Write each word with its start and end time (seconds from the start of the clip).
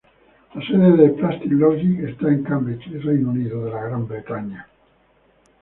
La 0.55 0.61
sede 0.65 0.97
de 0.97 1.09
Plastic 1.09 1.51
Logic 1.51 1.99
está 2.09 2.27
en 2.29 2.43
Cambridge, 2.43 2.89
Reino 3.03 3.29
Unido. 3.29 3.69